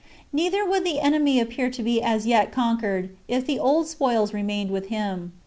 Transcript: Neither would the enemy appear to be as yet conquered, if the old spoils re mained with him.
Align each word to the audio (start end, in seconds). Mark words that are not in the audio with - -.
Neither 0.33 0.65
would 0.65 0.83
the 0.83 0.99
enemy 0.99 1.39
appear 1.39 1.69
to 1.69 1.83
be 1.83 2.01
as 2.01 2.25
yet 2.25 2.51
conquered, 2.51 3.15
if 3.27 3.45
the 3.45 3.59
old 3.59 3.85
spoils 3.87 4.33
re 4.33 4.41
mained 4.41 4.71
with 4.71 4.87
him. 4.87 5.31